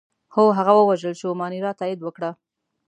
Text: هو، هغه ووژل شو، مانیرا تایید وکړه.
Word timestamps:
هو، 0.33 0.45
هغه 0.57 0.73
ووژل 0.75 1.13
شو، 1.21 1.29
مانیرا 1.39 1.71
تایید 1.79 1.99
وکړه. 2.03 2.31